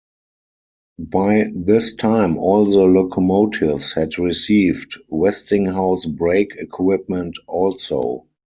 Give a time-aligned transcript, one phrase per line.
[0.97, 8.25] By this time all the locomotives had received Westinghouse brake equipment also.